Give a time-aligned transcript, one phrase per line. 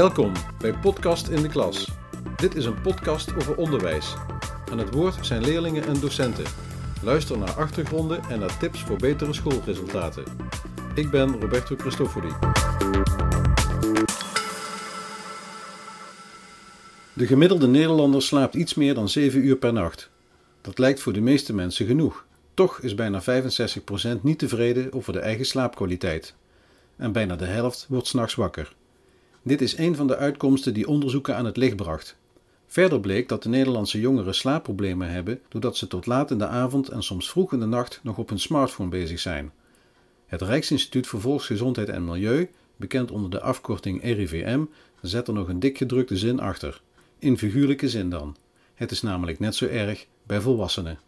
[0.00, 1.88] Welkom bij Podcast in de Klas.
[2.36, 4.14] Dit is een podcast over onderwijs.
[4.70, 6.44] Aan het woord zijn leerlingen en docenten.
[7.02, 10.24] Luister naar achtergronden en naar tips voor betere schoolresultaten.
[10.94, 12.28] Ik ben Roberto Cristofori.
[17.12, 20.10] De gemiddelde Nederlander slaapt iets meer dan 7 uur per nacht.
[20.60, 22.24] Dat lijkt voor de meeste mensen genoeg.
[22.54, 26.34] Toch is bijna 65% niet tevreden over de eigen slaapkwaliteit.
[26.96, 28.78] En bijna de helft wordt s'nachts wakker.
[29.42, 32.16] Dit is een van de uitkomsten die onderzoeken aan het licht bracht.
[32.66, 36.88] Verder bleek dat de Nederlandse jongeren slaapproblemen hebben doordat ze tot laat in de avond
[36.88, 39.52] en soms vroeg in de nacht nog op hun smartphone bezig zijn.
[40.26, 44.64] Het Rijksinstituut voor Volksgezondheid en Milieu, bekend onder de afkorting RIVM,
[45.02, 46.80] zet er nog een dik gedrukte zin achter.
[47.18, 48.36] In figuurlijke zin dan.
[48.74, 50.98] Het is namelijk net zo erg bij volwassenen.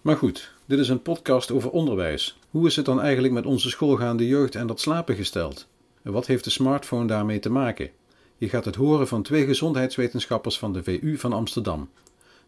[0.00, 2.38] Maar goed, dit is een podcast over onderwijs.
[2.50, 5.68] Hoe is het dan eigenlijk met onze schoolgaande jeugd en dat slapen gesteld?
[6.08, 7.90] En wat heeft de smartphone daarmee te maken?
[8.36, 11.90] Je gaat het horen van twee gezondheidswetenschappers van de VU van Amsterdam.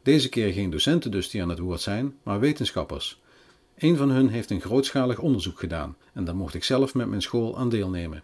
[0.02, 3.20] Deze keer geen docenten dus die aan het woord zijn, maar wetenschappers.
[3.78, 7.22] Een van hun heeft een grootschalig onderzoek gedaan en daar mocht ik zelf met mijn
[7.22, 8.22] school aan deelnemen.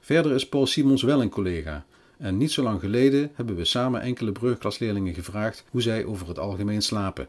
[0.00, 1.84] Verder is Paul Simons wel een collega.
[2.16, 6.38] En niet zo lang geleden hebben we samen enkele brugklasleerlingen gevraagd hoe zij over het
[6.38, 7.28] algemeen slapen.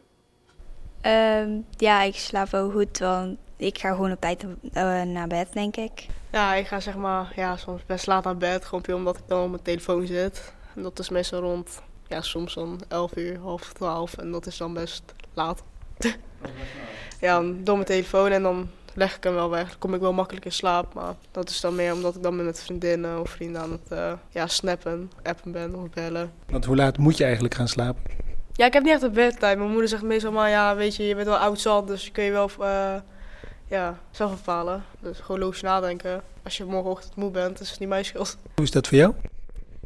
[1.06, 5.52] Um, ja, ik slaap wel goed, want ik ga gewoon op tijd uh, naar bed,
[5.52, 6.06] denk ik.
[6.32, 9.22] Ja, ik ga zeg maar ja, soms best laat naar bed, gewoon puur omdat ik
[9.26, 10.52] dan op mijn telefoon zit.
[10.74, 14.56] En dat is meestal rond, ja, soms dan 11 uur, half 12 en dat is
[14.56, 15.02] dan best
[15.34, 15.62] laat.
[17.20, 19.68] ja, door mijn telefoon en dan leg ik hem wel weg.
[19.68, 22.44] Dan kom ik wel makkelijk in slaap, maar dat is dan meer omdat ik dan
[22.44, 26.32] met vriendinnen of vrienden aan het uh, ja, snappen, appen ben of bellen.
[26.48, 28.02] Want hoe laat moet je eigenlijk gaan slapen?
[28.52, 29.58] Ja, ik heb niet echt een bedtijd.
[29.58, 32.24] Mijn moeder zegt meestal maar, ja, weet je, je bent wel oud zat, dus kun
[32.24, 32.94] je wel uh,
[33.70, 34.84] ja, zelf bepalen.
[35.00, 36.22] Dus gewoon logisch nadenken.
[36.42, 38.38] Als je morgenochtend moe bent, is het niet mijn schuld.
[38.54, 39.14] Hoe is dat voor jou?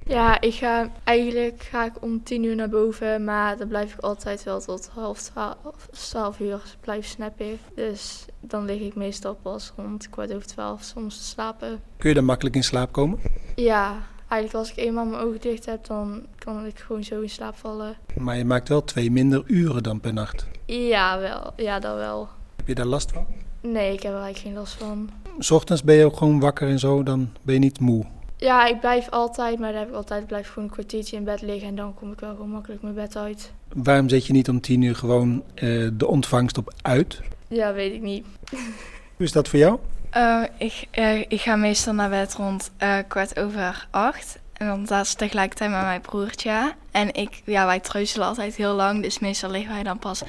[0.07, 4.01] Ja, ik ga eigenlijk ga ik om tien uur naar boven, maar dan blijf ik
[4.01, 7.59] altijd wel tot half twaalf, twaalf uur blijven snappen.
[7.75, 11.81] Dus dan lig ik meestal pas rond kwart over twaalf soms te slapen.
[11.97, 13.21] Kun je dan makkelijk in slaap komen?
[13.55, 17.31] Ja, eigenlijk als ik eenmaal mijn ogen dicht heb, dan kan ik gewoon zo in
[17.31, 17.97] slaap vallen.
[18.19, 20.47] Maar je maakt wel twee minder uren dan per nacht?
[20.67, 21.53] Ja, wel.
[21.57, 22.29] Ja, dat wel.
[22.57, 23.27] Heb je daar last van?
[23.67, 25.11] Nee, ik heb er eigenlijk geen last van.
[25.39, 28.05] S ochtends ben je ook gewoon wakker en zo, dan ben je niet moe?
[28.37, 31.43] Ja, ik blijf altijd, maar dan heb ik altijd blijf gewoon een kwartiertje in bed
[31.43, 33.53] liggen en dan kom ik wel gewoon makkelijk mijn bed uit.
[33.75, 37.21] Waarom zet je niet om tien uur gewoon uh, de ontvangst op uit?
[37.49, 38.27] Ja, weet ik niet.
[39.17, 39.79] Hoe is dat voor jou?
[40.17, 42.71] Uh, ik, uh, ik ga meestal naar bed rond
[43.09, 44.39] kwart over acht.
[44.53, 46.75] En dan dat is tegelijkertijd met mijn broertje.
[46.91, 49.03] En ik, ja, wij treuzelen altijd heel lang.
[49.03, 50.23] Dus meestal liggen wij dan pas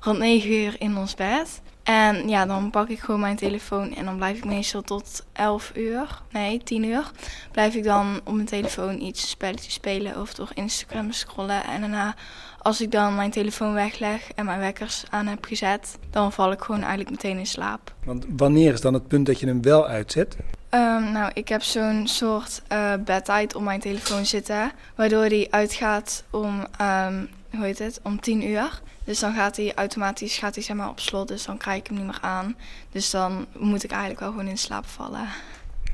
[0.00, 1.60] rond negen uur in ons bed.
[1.82, 5.72] En ja, dan pak ik gewoon mijn telefoon en dan blijf ik meestal tot 11
[5.74, 7.10] uur, nee 10 uur,
[7.52, 11.64] blijf ik dan op mijn telefoon iets spelletjes spelen of door Instagram scrollen.
[11.64, 12.14] En daarna,
[12.58, 16.60] als ik dan mijn telefoon wegleg en mijn wekkers aan heb gezet, dan val ik
[16.60, 17.94] gewoon eigenlijk meteen in slaap.
[18.04, 20.36] Want wanneer is dan het punt dat je hem wel uitzet?
[20.74, 26.24] Um, nou, ik heb zo'n soort uh, bedtijd op mijn telefoon zitten, waardoor die uitgaat
[26.30, 28.82] om, um, hoe heet het, om 10 uur.
[29.04, 31.86] Dus dan gaat hij automatisch gaat hij, zeg maar, op slot, dus dan krijg ik
[31.86, 32.56] hem niet meer aan.
[32.90, 35.28] Dus dan moet ik eigenlijk wel gewoon in slaap vallen.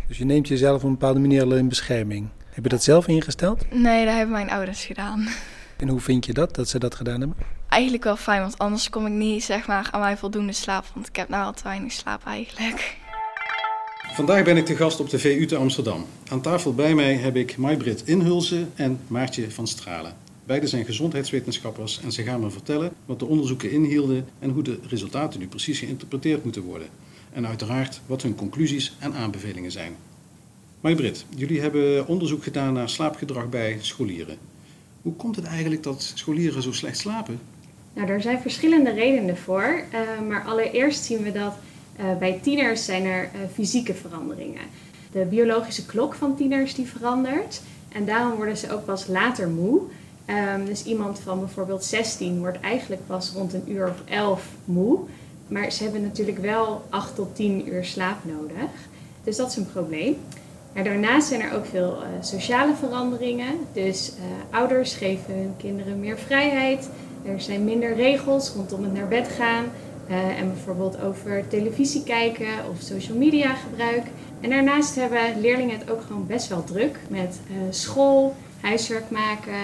[0.09, 2.29] Dus je neemt jezelf op een bepaalde manier in bescherming.
[2.51, 3.73] Heb je dat zelf ingesteld?
[3.73, 5.29] Nee, dat hebben mijn ouders gedaan.
[5.77, 7.37] En hoe vind je dat, dat ze dat gedaan hebben?
[7.69, 10.85] Eigenlijk wel fijn, want anders kom ik niet zeg maar, aan mijn voldoende slaap.
[10.95, 12.97] Want ik heb nou al te weinig slaap eigenlijk.
[14.15, 16.07] Vandaag ben ik te gast op de VU te Amsterdam.
[16.31, 20.28] Aan tafel bij mij heb ik Maybrit Inhulzen en Maartje van Stralen.
[20.49, 24.79] Beide zijn gezondheidswetenschappers en ze gaan me vertellen wat de onderzoeken inhielden en hoe de
[24.89, 26.89] resultaten nu precies geïnterpreteerd moeten worden.
[27.33, 29.97] En uiteraard wat hun conclusies en aanbevelingen zijn.
[30.81, 34.37] Maybrit, jullie hebben onderzoek gedaan naar slaapgedrag bij scholieren.
[35.03, 37.41] Hoe komt het eigenlijk dat scholieren zo slecht slapen?
[37.93, 39.83] Nou, er zijn verschillende redenen voor.
[39.93, 41.55] Uh, maar allereerst zien we dat
[42.01, 44.63] uh, bij tieners zijn er uh, fysieke veranderingen.
[45.13, 47.61] De biologische klok van tieners die verandert.
[47.89, 49.81] En daarom worden ze ook pas later moe.
[50.31, 54.99] Um, dus iemand van bijvoorbeeld 16 wordt eigenlijk pas rond een uur of 11 moe.
[55.47, 58.71] Maar ze hebben natuurlijk wel 8 tot 10 uur slaap nodig.
[59.25, 60.17] Dus dat is een probleem.
[60.73, 63.55] Daarnaast zijn er ook veel uh, sociale veranderingen.
[63.73, 66.91] Dus uh, ouders geven hun kinderen meer vrijheid.
[67.25, 69.65] Er zijn minder regels rondom het naar bed gaan.
[70.11, 74.03] Uh, en bijvoorbeeld over televisie kijken of social media gebruik.
[74.41, 77.41] En daarnaast hebben leerlingen het ook gewoon best wel druk met
[77.71, 79.61] school, huiswerk maken,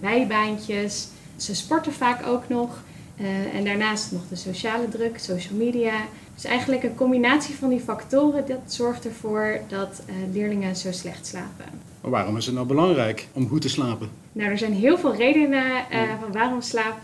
[0.00, 1.08] bijbaantjes.
[1.36, 2.82] Ze sporten vaak ook nog.
[3.20, 5.92] Uh, en daarnaast nog de sociale druk, social media.
[6.34, 11.26] Dus eigenlijk een combinatie van die factoren, dat zorgt ervoor dat uh, leerlingen zo slecht
[11.26, 11.64] slapen.
[12.00, 14.10] Maar waarom is het nou belangrijk om goed te slapen?
[14.32, 16.96] Nou, er zijn heel veel redenen uh, van waarom slaap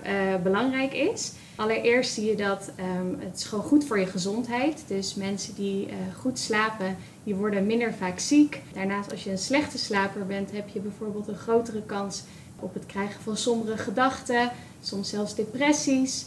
[0.43, 1.33] belangrijk is.
[1.59, 4.85] Allereerst zie je dat um, het is gewoon goed voor je gezondheid.
[4.87, 8.61] Dus mensen die uh, goed slapen, die worden minder vaak ziek.
[8.73, 12.23] Daarnaast, als je een slechte slaper bent, heb je bijvoorbeeld een grotere kans
[12.59, 14.51] op het krijgen van sombere gedachten,
[14.83, 16.27] soms zelfs depressies.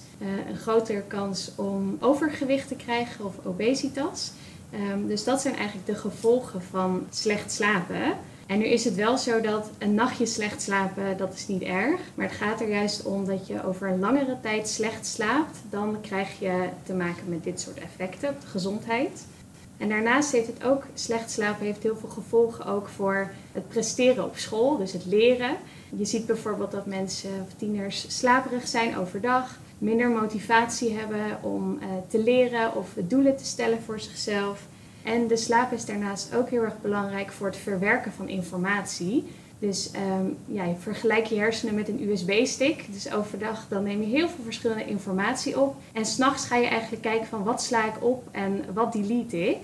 [0.49, 4.31] een grotere kans om overgewicht te krijgen of obesitas.
[4.73, 8.17] Um, dus dat zijn eigenlijk de gevolgen van slecht slapen.
[8.51, 11.99] En nu is het wel zo dat een nachtje slecht slapen, dat is niet erg.
[12.15, 15.57] Maar het gaat er juist om dat je over een langere tijd slecht slaapt.
[15.69, 19.25] Dan krijg je te maken met dit soort effecten op de gezondheid.
[19.77, 24.23] En daarnaast heeft het ook, slecht slapen heeft heel veel gevolgen ook voor het presteren
[24.23, 25.55] op school, dus het leren.
[25.95, 31.85] Je ziet bijvoorbeeld dat mensen of tieners slaperig zijn overdag, minder motivatie hebben om uh,
[32.07, 34.67] te leren of doelen te stellen voor zichzelf.
[35.03, 39.25] En de slaap is daarnaast ook heel erg belangrijk voor het verwerken van informatie.
[39.59, 42.85] Dus um, ja, je vergelijk je hersenen met een USB-stick.
[42.93, 45.75] Dus overdag dan neem je heel veel verschillende informatie op.
[45.93, 49.57] En s'nachts ga je eigenlijk kijken van wat sla ik op en wat delete ik.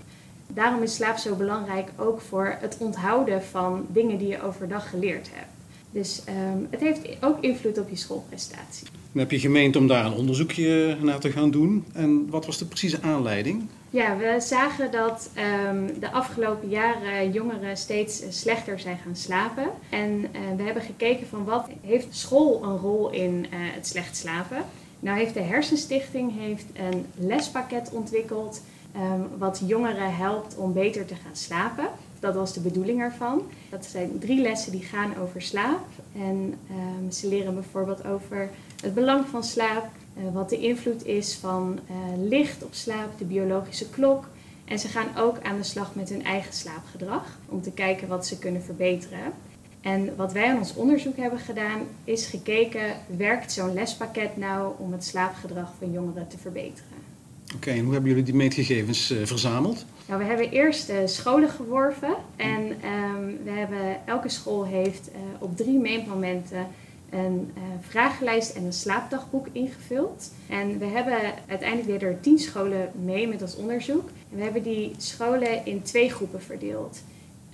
[0.47, 5.29] Daarom is slaap zo belangrijk ook voor het onthouden van dingen die je overdag geleerd
[5.33, 5.51] hebt.
[5.91, 8.87] Dus um, het heeft ook invloed op je schoolprestatie.
[9.17, 11.85] Heb je gemeend om daar een onderzoekje naar te gaan doen.
[11.93, 13.63] En wat was de precieze aanleiding?
[13.89, 15.29] Ja, we zagen dat
[15.67, 19.69] um, de afgelopen jaren jongeren steeds slechter zijn gaan slapen.
[19.89, 24.57] En uh, we hebben gekeken van wat heeft school een rol in het slecht slapen.
[24.99, 28.61] Nou heeft de Hersenstichting heeft een lespakket ontwikkeld
[28.95, 31.89] um, wat jongeren helpt om beter te gaan slapen.
[32.19, 33.41] Dat was de bedoeling ervan.
[33.69, 35.85] Dat zijn drie lessen die gaan over slaap.
[36.15, 38.49] En um, ze leren bijvoorbeeld over
[38.81, 41.95] het belang van slaap, uh, wat de invloed is van uh,
[42.29, 44.27] licht op slaap, de biologische klok.
[44.65, 48.27] En ze gaan ook aan de slag met hun eigen slaapgedrag om te kijken wat
[48.27, 49.33] ze kunnen verbeteren.
[49.81, 54.91] En wat wij aan ons onderzoek hebben gedaan, is gekeken: werkt zo'n lespakket nou om
[54.91, 57.06] het slaapgedrag van jongeren te verbeteren?
[57.45, 59.85] Oké, okay, en hoe hebben jullie die meetgegevens uh, verzameld?
[60.07, 65.57] Nou, we hebben eerst scholen geworven en um, we hebben, elke school heeft uh, op
[65.57, 66.68] drie meetmomenten
[67.09, 70.31] een uh, vragenlijst en een slaapdagboek ingevuld.
[70.50, 71.18] En we hebben
[71.48, 74.09] uiteindelijk weer er tien scholen mee met ons onderzoek.
[74.31, 77.01] En we hebben die scholen in twee groepen verdeeld.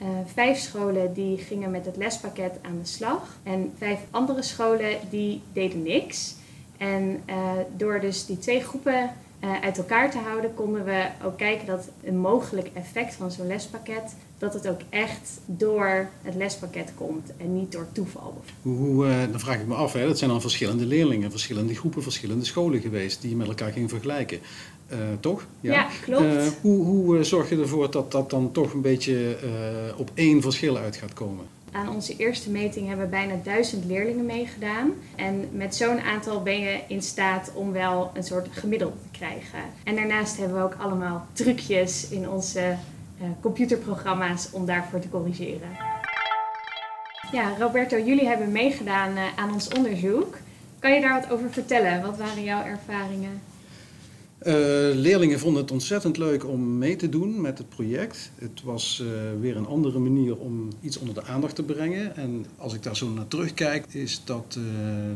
[0.02, 3.38] Uh, vijf scholen die gingen met het lespakket aan de slag.
[3.44, 6.36] En vijf andere scholen die deden niks.
[6.78, 9.12] En uh, door dus die twee groepen
[9.62, 14.16] uit elkaar te houden, konden we ook kijken dat een mogelijk effect van zo'n lespakket,
[14.38, 18.42] dat het ook echt door het lespakket komt en niet door toeval.
[18.62, 21.76] Hoe, hoe uh, dan vraag ik me af, hè, dat zijn dan verschillende leerlingen, verschillende
[21.76, 24.40] groepen, verschillende scholen geweest die je met elkaar ging vergelijken.
[24.92, 25.46] Uh, toch?
[25.62, 26.58] Ja, ja klopt.
[26.62, 29.38] hoe hoe zorg je ervoor dat dat dan toch een beetje
[29.98, 31.46] op één verschil uit gaat komen?
[31.74, 34.94] Aan onze eerste meting hebben bijna duizend leerlingen meegedaan.
[35.16, 39.60] En met zo'n aantal ben je in staat om wel een soort gemiddelde te krijgen.
[39.84, 45.70] En daarnaast hebben we ook allemaal trucjes in onze uh, computerprogramma's om daarvoor te corrigeren.
[47.32, 50.38] Ja, Roberto, jullie hebben meegedaan uh, aan ons onderzoek.
[50.80, 52.02] Kan je daar wat over vertellen?
[52.02, 53.42] Wat waren jouw ervaringen?
[54.48, 54.54] Uh,
[54.96, 58.32] leerlingen vonden het ontzettend leuk om mee te doen met het project.
[58.36, 59.10] Het was uh,
[59.42, 62.16] weer een andere manier om iets onder de aandacht te brengen.
[62.16, 64.64] En als ik daar zo naar terugkijk, is dat uh,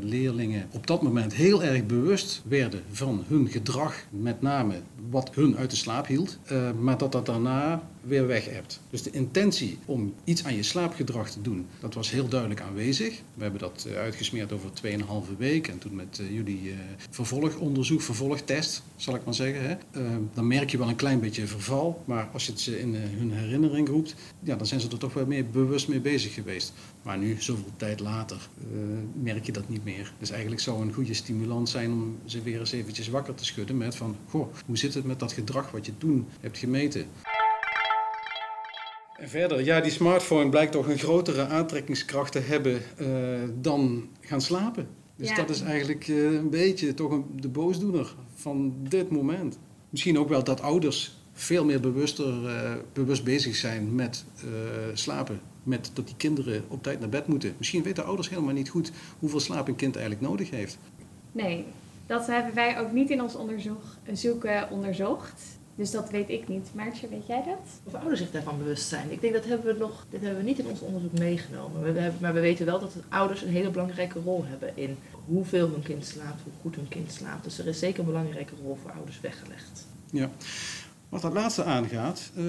[0.01, 4.75] leerlingen op dat moment heel erg bewust werden van hun gedrag, met name
[5.09, 6.37] wat hun uit de slaap hield,
[6.79, 8.79] maar dat dat daarna weer weg hebt.
[8.89, 13.21] Dus de intentie om iets aan je slaapgedrag te doen, dat was heel duidelijk aanwezig.
[13.33, 16.73] We hebben dat uitgesmeerd over 2,5 week en toen met jullie
[17.09, 19.79] vervolgonderzoek, vervolgtest, zal ik maar zeggen.
[19.97, 20.01] Uh,
[20.33, 22.03] dan merk je wel een klein beetje verval.
[22.05, 25.13] Maar als je het ze in hun herinnering roept, ja, dan zijn ze er toch
[25.13, 26.73] wel meer bewust mee bezig geweest.
[27.01, 28.49] Maar nu, zoveel tijd later,
[29.21, 30.13] merk je dat niet meer.
[30.19, 33.77] Dus eigenlijk zou een goede stimulans zijn om ze weer eens eventjes wakker te schudden
[33.77, 34.15] met van...
[34.29, 37.05] Goh, hoe zit het met dat gedrag wat je toen hebt gemeten?
[39.17, 42.81] En verder, ja, die smartphone blijkt toch een grotere aantrekkingskracht te hebben
[43.61, 44.87] dan gaan slapen.
[45.15, 45.35] Dus ja.
[45.35, 49.59] dat is eigenlijk een beetje toch een, de boosdoener van dit moment.
[49.89, 54.25] Misschien ook wel dat ouders veel meer bewuster, uh, bewust bezig zijn met
[54.93, 55.39] slapen.
[55.63, 57.53] Met dat die kinderen op tijd naar bed moeten.
[57.57, 60.77] Misschien weten ouders helemaal niet goed hoeveel slaap een kind eigenlijk nodig heeft.
[61.31, 61.65] Nee,
[62.05, 63.81] dat hebben wij ook niet in ons onderzoek
[64.13, 65.41] zoeken onderzocht.
[65.77, 66.69] Dus dat weet ik niet.
[66.73, 67.81] Maartje, weet jij dat?
[67.83, 69.11] Of ouders zich daarvan bewust zijn.
[69.11, 71.81] Ik denk dat hebben we nog, dit hebben we niet in ons onderzoek meegenomen.
[71.81, 75.69] We hebben, maar we weten wel dat ouders een hele belangrijke rol hebben in hoeveel
[75.69, 77.43] hun kind slaapt, hoe goed hun kind slaapt.
[77.43, 79.87] Dus er is zeker een belangrijke rol voor ouders weggelegd.
[80.11, 80.29] Ja.
[81.09, 82.43] Wat dat laatste aangaat, uh,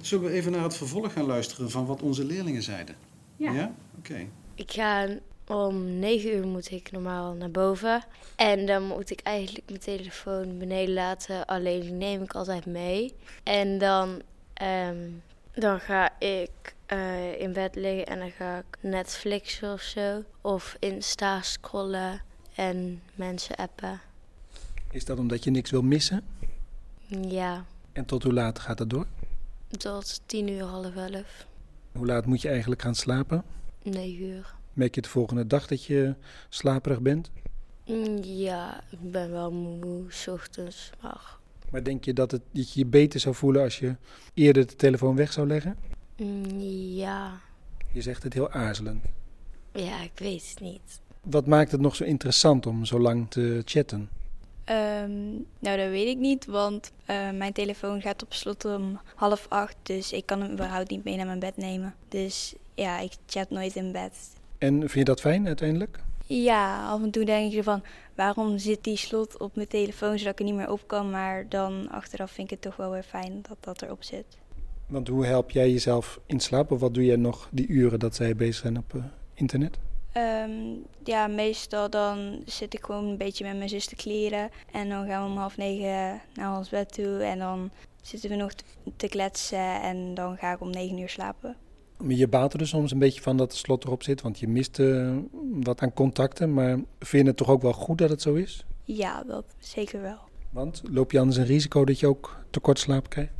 [0.00, 2.94] zullen we even naar het vervolg gaan luisteren van wat onze leerlingen zeiden.
[3.36, 3.74] Ja.
[3.98, 4.26] Oké.
[4.54, 5.08] Ik ga
[5.46, 8.02] om 9 uur moet ik normaal naar boven.
[8.36, 11.46] En dan moet ik eigenlijk mijn telefoon beneden laten.
[11.46, 13.14] Alleen die neem ik altijd mee.
[13.42, 14.22] En dan,
[14.54, 15.08] ehm,
[15.54, 16.50] dan ga ik
[16.86, 20.22] eh, in bed liggen en dan ga ik Netflixen of zo.
[20.40, 22.20] Of Insta scrollen
[22.54, 24.00] en mensen appen.
[24.90, 26.22] Is dat omdat je niks wil missen?
[27.28, 29.06] Ja, En tot hoe laat gaat dat door?
[29.78, 31.46] tot 10 uur, half elf.
[31.92, 33.44] Hoe laat moet je eigenlijk gaan slapen?
[33.82, 34.54] 9 uur.
[34.72, 36.14] Merk je de volgende dag dat je
[36.48, 37.30] slaperig bent?
[37.86, 40.90] Mm, Ja, ik ben wel moe, 's ochtends.
[41.00, 41.36] Maar
[41.70, 43.96] Maar denk je dat, het, dat je je beter zou voelen als je
[44.34, 45.76] eerder de telefoon weg zou leggen?
[46.16, 46.60] mm,
[46.94, 47.40] ja,
[47.92, 49.04] Je zegt het heel aarzelend.
[49.72, 51.00] ja, ik weet het niet.
[51.22, 54.08] Wat maakt het nog zo interessant om zo lang te chatten?
[54.64, 59.46] Ehm, nou, dat weet ik niet, want eh, mijn telefoon gaat op slot om half
[59.48, 59.76] acht.
[59.82, 61.94] Dus ik kan hem überhaupt niet mee naar mijn bed nemen.
[62.08, 64.12] Dus ja, ik chat nooit in bed.
[64.62, 65.98] En vind je dat fijn uiteindelijk?
[66.26, 67.82] Ja, af en toe denk je van
[68.14, 71.10] waarom zit die slot op mijn telefoon zodat ik er niet meer op kan.
[71.10, 74.24] Maar dan achteraf vind ik het toch wel weer fijn dat dat erop zit.
[74.86, 76.70] Want hoe help jij jezelf in slaap?
[76.70, 79.02] Of wat doe jij nog die uren dat zij bezig zijn op eh,
[79.34, 79.78] internet?
[80.12, 80.50] Ehm,
[81.04, 84.50] ja, meestal dan zit ik gewoon een beetje met mijn zus te kleren.
[84.72, 87.22] En dan gaan we om half negen naar ons bed toe.
[87.22, 87.70] En dan
[88.02, 88.64] zitten we nog te-
[88.96, 89.80] te kletsen.
[89.82, 91.56] En dan ga ik om negen uur slapen.
[92.02, 94.38] Maar Je baalt er dus soms een beetje van dat de slot erop zit, want
[94.38, 95.16] je mist eh,
[95.52, 96.54] wat aan contacten.
[96.54, 98.64] Maar vind je het toch ook wel goed dat het zo is?
[98.84, 100.18] Ja, dat zeker wel.
[100.50, 103.32] Want loop je anders een risico dat je ook tekort slaap krijgt?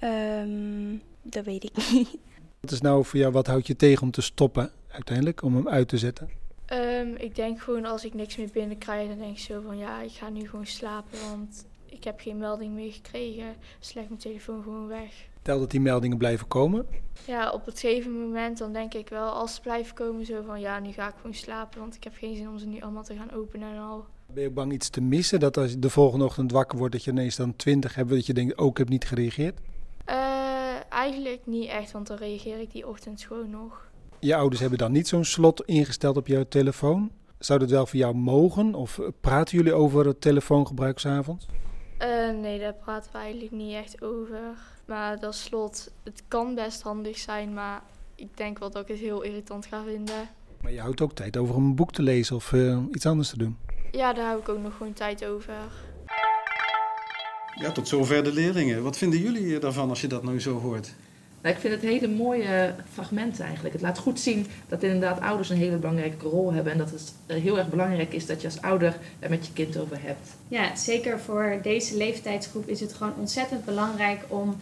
[0.00, 2.18] Ehm, dat weet ik niet.
[2.60, 5.68] Wat is nou voor jou, wat houdt je tegen om te stoppen uiteindelijk, om hem
[5.68, 6.28] uit te zetten?
[6.64, 10.02] Ehm, ik denk gewoon als ik niks meer binnenkrijg, dan denk ik zo van ja,
[10.02, 13.54] ik ga nu gewoon slapen, want ik heb geen melding meer gekregen.
[13.78, 15.28] Dus leg mijn telefoon gewoon weg.
[15.44, 16.86] Tel dat die meldingen blijven komen.
[17.26, 20.60] Ja, op het gegeven moment dan denk ik wel, als ze blijven komen, zo van
[20.60, 23.02] ja, nu ga ik gewoon slapen, want ik heb geen zin om ze nu allemaal
[23.02, 24.06] te gaan openen en al.
[24.32, 25.40] Ben je ook bang iets te missen?
[25.40, 28.26] Dat als je de volgende ochtend wakker wordt, dat je ineens dan 20 hebt, dat
[28.26, 29.60] je denkt, oh, ik heb niet gereageerd?
[30.04, 30.16] Eh,
[30.88, 33.90] eigenlijk niet echt, want dan reageer ik die ochtend gewoon nog.
[34.18, 37.10] Je ouders hebben dan niet zo'n slot ingesteld op jouw telefoon.
[37.38, 38.74] Zou dat wel voor jou mogen?
[38.74, 41.46] Of eh, praten jullie over het telefoongebruik s'avonds?
[41.98, 44.72] Eh, nee, daar praten we eigenlijk niet echt over.
[44.86, 47.82] Maar dat slot, het kan best handig zijn, maar
[48.14, 50.28] ik denk wel dat ik het heel irritant ga vinden.
[50.60, 53.28] Maar je houdt ook tijd over om een boek te lezen of eh, iets anders
[53.28, 53.56] te doen.
[53.92, 55.54] Ja, daar hou ik ook nog gewoon tijd over.
[57.60, 58.82] Ja, tot zover de leerlingen.
[58.82, 60.94] Wat vinden jullie daarvan als je dat nou zo hoort?
[61.42, 63.74] Nou, ik vind het hele mooie fragmenten eigenlijk.
[63.74, 66.72] Het laat goed zien dat inderdaad ouders een hele belangrijke rol hebben.
[66.72, 69.76] En dat het heel erg belangrijk is dat je als ouder er met je kind
[69.76, 70.28] over hebt.
[70.48, 74.56] Ja, zeker voor deze leeftijdsgroep is het gewoon ontzettend belangrijk om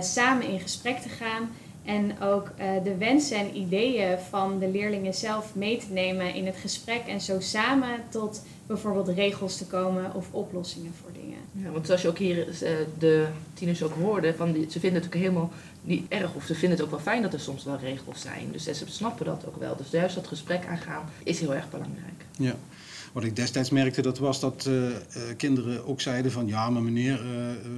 [0.00, 1.48] samen in gesprek te gaan.
[1.88, 6.46] En ook eh, de wensen en ideeën van de leerlingen zelf mee te nemen in
[6.46, 7.06] het gesprek.
[7.06, 11.38] En zo samen tot bijvoorbeeld regels te komen of oplossingen voor dingen.
[11.52, 15.02] Ja, want zoals je ook hier eh, de tieners ook hoorden, van die, ze vinden
[15.02, 15.50] het ook helemaal
[15.82, 16.34] niet erg.
[16.34, 18.48] Of ze vinden het ook wel fijn dat er soms wel regels zijn.
[18.52, 19.76] Dus ze snappen dat ook wel.
[19.76, 22.24] Dus juist dat gesprek aangaan is heel erg belangrijk.
[22.38, 22.54] Ja.
[23.18, 25.02] Wat ik destijds merkte, dat was dat eh, eh,
[25.36, 26.46] kinderen ook zeiden van...
[26.46, 27.70] ja, maar meneer, eh,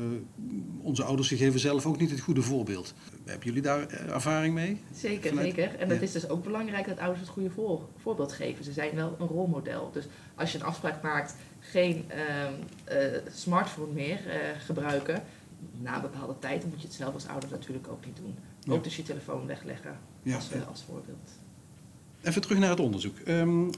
[0.83, 2.95] onze ouders geven zelf ook niet het goede voorbeeld.
[3.25, 4.81] Hebben jullie daar ervaring mee?
[4.95, 5.79] Zeker, Vanuit- zeker.
[5.79, 6.03] En dat ja.
[6.03, 8.65] is dus ook belangrijk dat ouders het goede voor, voorbeeld geven.
[8.65, 9.91] Ze zijn wel een rolmodel.
[9.93, 10.05] Dus
[10.35, 12.53] als je een afspraak maakt, geen ehm,
[12.85, 14.19] eh, smartphone meer
[14.59, 15.23] gebruiken...
[15.79, 18.35] na een bepaalde tijd, dan moet je het zelf als ouder natuurlijk ook niet doen.
[18.61, 18.73] Ja.
[18.73, 20.61] Ook dus je telefoon wegleggen Ja, als, ja.
[20.61, 21.31] als voorbeeld.
[22.23, 23.19] Even terug naar het onderzoek.
[23.19, 23.71] Ehm,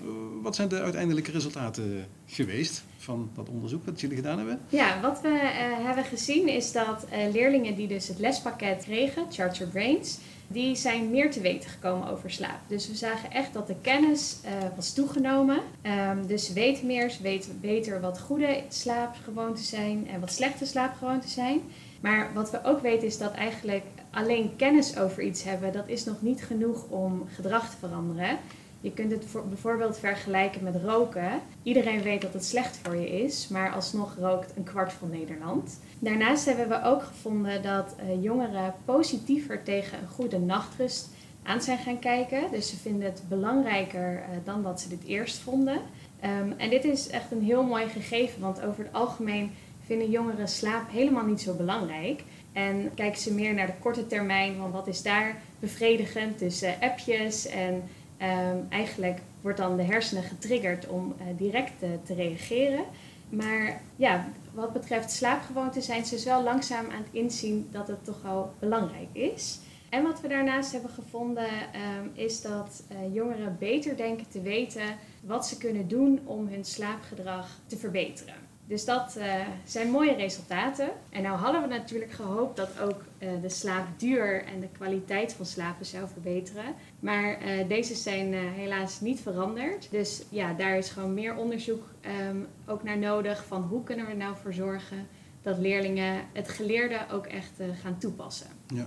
[0.43, 4.61] wat zijn de uiteindelijke resultaten geweest van dat onderzoek wat jullie gedaan hebben?
[4.69, 9.27] Ja, wat we eh, hebben gezien is dat eh, leerlingen die dus het lespakket kregen,
[9.31, 12.61] Charge Your Brains, die zijn meer te weten gekomen over slaap.
[12.67, 15.61] Dus we zagen echt dat de kennis eh, was toegenomen.
[15.83, 21.61] Ehm, dus weten meer, weten beter wat goede slaapgewoonten zijn en wat slechte slaapgewoonten zijn.
[22.01, 26.05] Maar wat we ook weten is dat eigenlijk alleen kennis over iets hebben, dat is
[26.05, 28.39] nog niet genoeg om gedrag te veranderen.
[28.81, 31.41] Je kunt het voor- bijvoorbeeld vergelijken met roken.
[31.63, 35.81] Iedereen weet dat het slecht voor je is, maar alsnog rookt een kwart van Nederland.
[35.99, 41.09] Daarnaast hebben we ook gevonden dat eh, jongeren positiever tegen een goede nachtrust
[41.43, 42.43] aan zijn gaan kijken.
[42.51, 45.79] Dus ze vinden het belangrijker eh, dan dat ze dit eerst vonden.
[46.21, 49.51] Ehm, en dit is echt een heel mooi gegeven, want over het algemeen
[49.87, 52.23] vinden jongeren slaap helemaal niet zo belangrijk.
[52.53, 56.39] En kijken ze meer naar de korte termijn, want wat is daar bevredigend?
[56.39, 57.83] Dus eh, appjes en
[58.17, 62.85] ehm, eigenlijk wordt dan de hersenen getriggerd om eh, direct eh, te reageren.
[63.29, 68.05] Maar ja, wat betreft slaapgewoonten zijn ze dus wel langzaam aan het inzien dat het
[68.05, 69.59] toch wel belangrijk is.
[69.89, 72.83] En wat we daarnaast hebben gevonden ehm, is dat
[73.13, 74.83] jongeren beter denken te weten
[75.21, 78.42] wat ze kunnen doen om hun slaapgedrag te verbeteren.
[78.73, 79.25] Dus dat uh,
[79.65, 80.91] zijn mooie resultaten.
[81.11, 85.47] En nou hadden we natuurlijk gehoopt dat ook uh, de slaapduur en de kwaliteit van
[85.47, 86.65] slapen zou verbeteren.
[87.01, 89.89] Maar uh, deze zijn helaas niet veranderd.
[89.91, 91.83] Dus ja, daar is gewoon meer onderzoek
[92.31, 95.07] um, ook naar nodig van hoe kunnen we er nou voor zorgen
[95.43, 97.53] dat leerlingen het geleerde ook echt
[97.83, 98.47] gaan toepassen.
[98.67, 98.87] Ja.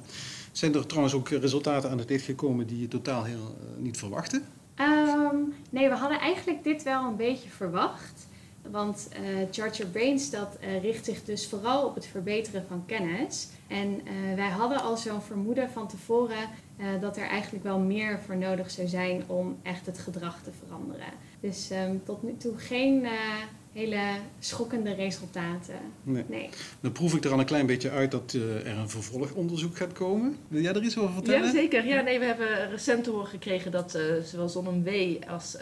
[0.52, 4.42] Zijn er trouwens ook resultaten aan het licht gekomen die je totaal heel niet verwachtte?
[4.80, 8.28] Um, nee, we hadden eigenlijk dit wel een beetje verwacht.
[8.72, 12.86] Want uh, Charge Your Brains dat, uh, richt zich dus vooral op het verbeteren van
[12.86, 13.48] kennis.
[13.68, 16.50] En uh, wij hadden al zo'n vermoeden van tevoren
[17.00, 21.08] dat er eigenlijk wel meer voor nodig zou zijn om echt het gedrag te veranderen.
[21.40, 23.06] Dus um, tot nu toe geen
[23.76, 24.02] hele
[24.40, 25.76] schokkende resultaten.
[26.04, 26.24] Nee.
[26.28, 26.50] nee.
[26.80, 29.94] Dan proef ik er al een klein beetje uit dat uh, er een vervolgonderzoek gaat
[29.94, 30.38] komen.
[30.48, 31.46] Wil jij er iets over vertellen?
[31.46, 31.86] Ja, zeker.
[31.86, 34.90] Ja, nee, we hebben recent te horen gekregen dat uh, zowel Zon W
[35.30, 35.62] als uh,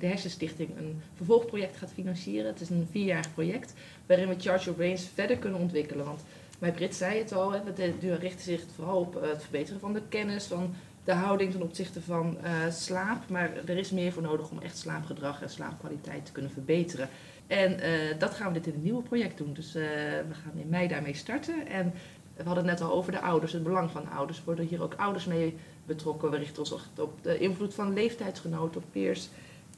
[0.00, 2.46] de Hersenstichting een vervolgproject gaat financieren.
[2.46, 3.74] Het is een vierjarig project
[4.06, 6.04] waarin we Charge Your Brains verder kunnen ontwikkelen.
[6.04, 6.20] Want
[6.58, 7.78] mijn Brit zei het al, hè, dat
[8.20, 12.38] richt zich vooral op het verbeteren van de kennis, van de houding ten opzichte van
[12.70, 13.28] slaap.
[13.28, 17.08] Maar er is meer voor nodig om echt slaapgedrag en slaapkwaliteit te kunnen verbeteren.
[17.46, 19.52] En uh, dat gaan we dit in een nieuwe project doen.
[19.52, 19.82] Dus uh,
[20.28, 21.66] we gaan in mei daarmee starten.
[21.66, 21.92] En
[22.36, 24.44] we hadden het net al over de ouders, het belang van ouders.
[24.44, 26.30] Worden hier ook ouders mee betrokken?
[26.30, 29.28] We richten ons op de invloed van leeftijdsgenoten, op peers.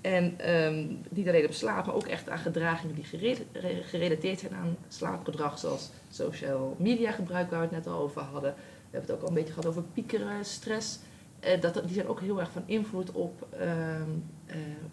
[0.01, 3.37] En um, niet alleen op slaap, maar ook echt aan gedragingen die
[3.83, 8.55] gerelateerd zijn aan slaapgedrag, zoals social media gebruik, waar we het net al over hadden.
[8.55, 10.99] We hebben het ook al een beetje gehad over piekeren, stress.
[11.45, 14.25] Uh, dat, die zijn ook heel erg van invloed op, um,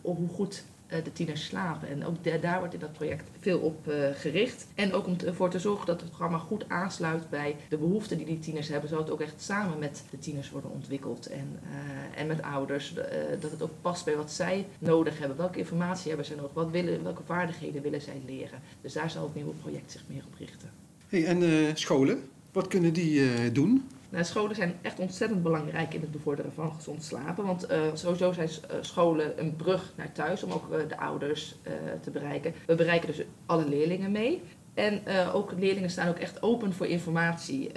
[0.02, 0.73] op hoe goed eh,
[1.04, 1.88] de tieners slapen.
[1.88, 4.68] En ook daar wordt in dat project veel op uh, gericht.
[4.76, 8.26] En ook om ervoor te zorgen dat het programma goed aansluit bij de behoeften die
[8.26, 8.90] die tieners hebben.
[8.90, 11.26] Zodat het ook echt samen met de tieners worden ontwikkeld.
[11.26, 12.94] En, uh, en met ouders.
[13.40, 15.38] dat het ook past bij wat zij nodig hebben.
[15.38, 16.54] Welke informatie hebben zij nodig?
[16.54, 18.60] Wat willen, welke vaardigheden willen zij leren?
[18.82, 20.70] Dus daar zal het nieuwe project zich meer op richten.
[21.08, 22.22] Hey, en scholen?
[22.52, 23.88] Wat kunnen die doen?
[24.14, 27.46] Nou, scholen zijn echt ontzettend belangrijk in het bevorderen van gezond slapen.
[27.46, 31.56] Want uh, sowieso zijn uh, scholen een brug naar thuis om ook uh, de ouders
[32.02, 32.54] te bereiken.
[32.66, 34.42] We bereiken dus alle leerlingen mee.
[34.74, 35.02] En
[35.34, 37.72] ook leerlingen staan ook echt open voor informatie.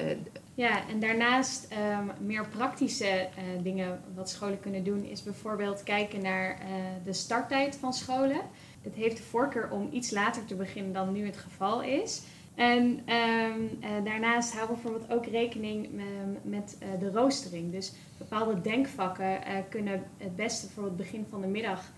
[0.54, 3.28] Ja, en daarnaast um, meer praktische
[3.62, 6.58] dingen wat scholen kunnen doen, is bijvoorbeeld kijken naar
[7.04, 8.40] de starttijd van scholen.
[8.82, 12.22] Het heeft de voorkeur om iets later te beginnen dan nu het geval is.
[12.56, 17.72] En um, uh, daarnaast houden we bijvoorbeeld ook rekening met, met uh, de roostering.
[17.72, 21.92] Dus bepaalde denkvakken uh, kunnen het beste voor het begin van de middag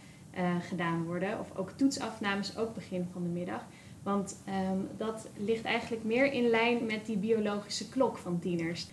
[0.60, 1.40] gedaan worden.
[1.40, 3.64] Of ook toetsafnames ook begin van de middag.
[4.02, 8.88] Want um, dat ligt eigenlijk meer in lijn met die biologische klok van tieners.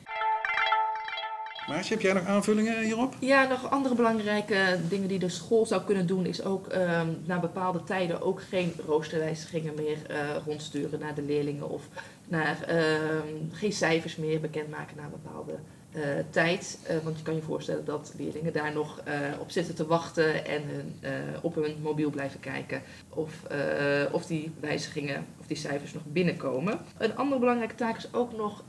[1.68, 3.16] Maar heb jij nog aanvullingen hierop?
[3.20, 7.40] Ja, nog andere belangrijke dingen die de school zou kunnen doen, is ook um, na
[7.40, 11.88] bepaalde tijden ook geen roosterwijzigingen meer uh, rondsturen naar de leerlingen of
[12.28, 15.54] naar, um, geen cijfers meer bekendmaken na bepaalde
[15.96, 16.80] uh, tijd.
[16.90, 19.02] Uh, want je kan je voorstellen dat leerlingen daar nog
[19.40, 20.64] op zitten te wachten en
[21.42, 23.32] op hun mobiel blijven kijken of,
[24.12, 26.80] of die wijzigingen of die cijfers nog binnenkomen.
[26.98, 28.64] Een andere belangrijke taak is ook nog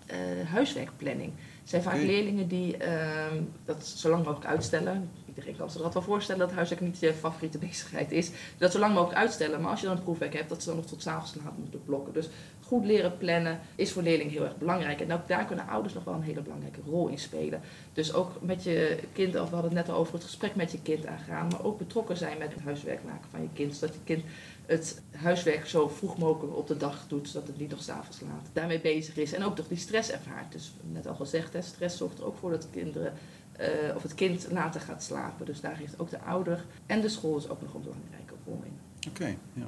[0.51, 1.33] huiswerkplanning
[1.69, 3.33] zijn vaak leerlingen die uh,
[3.65, 5.11] dat zo lang mogelijk uitstellen.
[5.37, 8.31] Iedereen kan dat wel voorstellen dat huiswerk niet je favoriete bezigheid is.
[8.59, 9.61] Dat zo lang mogelijk uitstellen.
[9.61, 11.85] Maar als je dan een proefwerk hebt, dat ze dan nog tot s'avonds laat moeten
[11.85, 12.13] blokken.
[12.13, 12.29] Dus
[12.63, 15.01] goed leren plannen is voor leerlingen heel erg belangrijk.
[15.01, 17.61] En ook daar kunnen ouders nog wel een hele belangrijke rol in spelen.
[17.93, 20.73] Dus ook met je kind, of we hadden het net al over het gesprek met
[20.73, 21.49] je kind aangaan.
[21.49, 23.75] Maar ook betrokken zijn met het huiswerk maken van je kind.
[23.75, 24.25] Zodat je kind
[24.67, 28.49] het huiswerk zo vroeg mogelijk op de dag doet, zodat het niet nog s'avonds laat
[28.53, 29.33] daarmee bezig is.
[29.33, 30.53] En ook toch die stress ervaart.
[30.53, 33.13] Dus net al gezegd, hè, stress zorgt er ook voor dat de kinderen
[33.61, 35.47] uh, of het kind later gaat slapen.
[35.47, 38.63] Dus daar heeft ook de ouder en de school is ook nog een belangrijke rol
[38.65, 38.79] in.
[39.09, 39.67] Oké, okay, ja.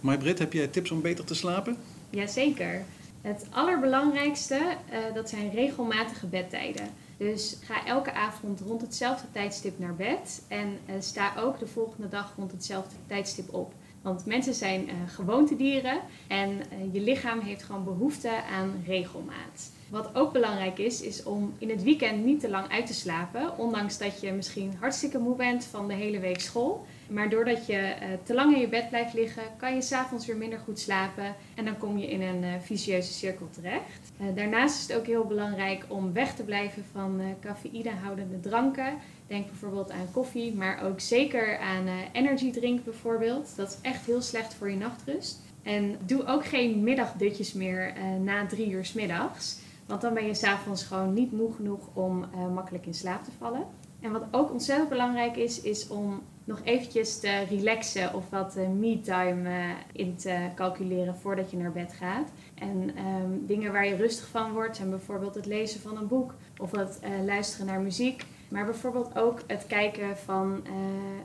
[0.00, 1.76] Maar Britt, heb jij tips om beter te slapen?
[2.10, 2.82] Jazeker.
[3.20, 6.88] Het allerbelangrijkste, uh, dat zijn regelmatige bedtijden.
[7.16, 12.08] Dus ga elke avond rond hetzelfde tijdstip naar bed en uh, sta ook de volgende
[12.08, 13.72] dag rond hetzelfde tijdstip op.
[14.02, 19.70] Want mensen zijn uh, gewoontedieren en uh, je lichaam heeft gewoon behoefte aan regelmaat.
[19.90, 23.58] Wat ook belangrijk is, is om in het weekend niet te lang uit te slapen.
[23.58, 26.86] Ondanks dat je misschien hartstikke moe bent van de hele week school.
[27.08, 30.36] Maar doordat je uh, te lang in je bed blijft liggen, kan je s'avonds weer
[30.36, 31.34] minder goed slapen.
[31.54, 34.12] En dan kom je in een uh, vicieuze cirkel terecht.
[34.20, 38.98] Uh, daarnaast is het ook heel belangrijk om weg te blijven van cafeïnehoudende dranken.
[39.26, 43.56] Denk bijvoorbeeld aan koffie, maar ook zeker aan energy drink bijvoorbeeld.
[43.56, 45.40] Dat is echt heel slecht voor je nachtrust.
[45.62, 49.58] En doe ook geen middagdutjes meer na drie uur s middags.
[49.90, 53.30] Want dan ben je s'avonds gewoon niet moe genoeg om eh, makkelijk in slaap te
[53.38, 53.66] vallen.
[54.00, 58.68] En wat ook ontzettend belangrijk is, is om nog eventjes te relaxen of wat uh,
[58.68, 62.28] me-time uh, in te calculeren voordat je naar bed gaat.
[62.54, 66.34] En um, dingen waar je rustig van wordt zijn bijvoorbeeld het lezen van een boek
[66.58, 68.24] of het luisteren naar muziek.
[68.50, 70.62] Maar bijvoorbeeld ook het kijken van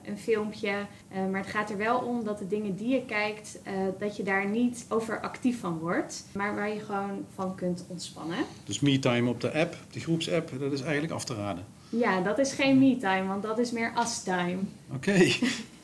[0.03, 0.73] een filmpje.
[1.31, 3.59] maar het gaat er wel om dat de dingen die je kijkt,
[3.99, 6.25] dat je daar niet overactief van wordt.
[6.31, 8.37] Maar waar je gewoon van kunt ontspannen.
[8.63, 11.65] Dus me-time op de app, die groepsapp, dat is eigenlijk af te raden.
[11.89, 14.57] Ja, dat is geen me-time, want dat is meer us-time.
[14.93, 15.17] Oké.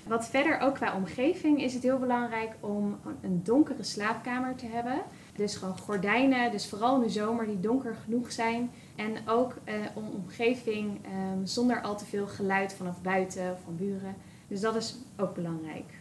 [0.08, 5.02] Wat verder ook qua omgeving is het heel belangrijk om een donkere slaapkamer te hebben.
[5.36, 8.72] Dus gewoon gordijnen, dus vooral in de zomer die donker genoeg zijn.
[8.96, 11.12] En ook eh, een omgeving eh,
[11.44, 14.16] zonder al te veel geluid vanaf buiten, van buren.
[14.48, 16.00] Dus dat is ook belangrijk.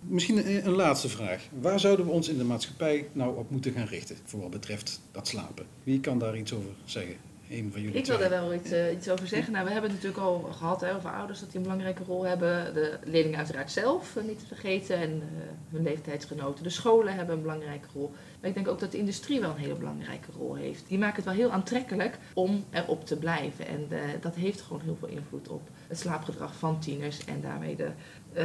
[0.00, 1.48] Misschien een laatste vraag.
[1.60, 5.00] Waar zouden we ons in de maatschappij nou op moeten gaan richten voor wat betreft
[5.12, 5.66] dat slapen?
[5.82, 7.16] Wie kan daar iets over zeggen?
[7.50, 9.52] Een van jullie ik wil daar wel iets, uh, iets over zeggen.
[9.52, 12.26] Nou, we hebben het natuurlijk al gehad hè, over ouders dat die een belangrijke rol
[12.26, 12.74] hebben.
[12.74, 14.96] De leerlingen uiteraard zelf, uh, niet te vergeten.
[14.96, 15.22] En uh,
[15.70, 16.62] hun leeftijdsgenoten.
[16.62, 18.12] De scholen hebben een belangrijke rol.
[18.40, 20.88] Maar ik denk ook dat de industrie wel een hele belangrijke rol heeft.
[20.88, 23.66] Die maken het wel heel aantrekkelijk om erop te blijven.
[23.66, 23.88] En
[24.20, 27.24] dat heeft gewoon heel veel invloed op het slaapgedrag van tieners.
[27.24, 27.90] En daarmee de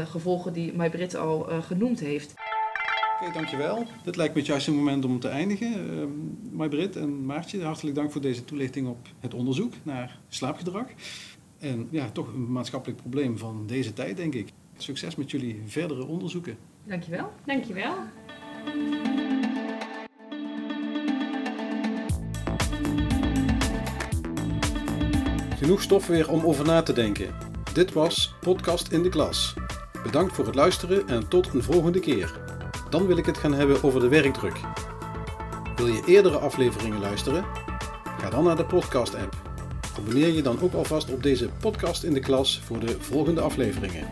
[0.06, 2.34] gevolgen die Maybrit al genoemd heeft.
[3.22, 3.86] Oké, okay, dankjewel.
[4.04, 6.00] Dit lijkt me het juiste moment om te eindigen.
[6.00, 6.06] Uh,
[6.52, 10.86] Maybrit en Maartje, hartelijk dank voor deze toelichting op het onderzoek naar slaapgedrag.
[11.60, 14.50] En ja, toch een maatschappelijk probleem van deze tijd, denk ik.
[14.78, 16.58] Succes met jullie verdere onderzoeken.
[16.84, 17.32] Dankjewel.
[17.46, 17.94] Dankjewel.
[25.58, 27.36] Genoeg stof weer om over na te denken.
[27.74, 29.54] Dit was Podcast in de Klas.
[30.04, 32.51] Bedankt voor het luisteren en tot een volgende keer.
[32.92, 34.60] Dan wil ik het gaan hebben over de werkdruk.
[35.76, 37.46] Wil je eerdere afleveringen luisteren?
[38.20, 39.36] Ga dan naar de podcast-app.
[39.98, 44.08] Abonneer je dan ook alvast op deze podcast in de klas voor de volgende afleveringen.